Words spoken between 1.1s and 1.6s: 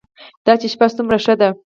ښه ده.